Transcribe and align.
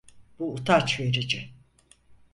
Bu 0.39 0.53
utanç 0.53 0.99
verici! 0.99 1.53